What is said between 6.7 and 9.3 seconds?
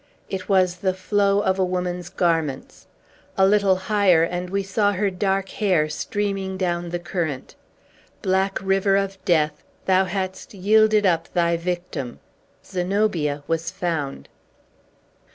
the current. Black River of